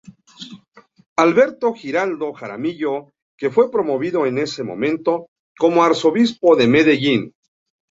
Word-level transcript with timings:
Alberto 1.15 1.71
Giraldo 1.75 2.33
Jaramillo 2.33 3.13
que 3.37 3.51
fue 3.51 3.69
promovido 3.69 4.25
en 4.25 4.39
ese 4.39 4.63
momento 4.63 5.27
como 5.55 5.83
Arzobispo 5.83 6.55
de 6.55 6.67
Medellín. 6.67 7.35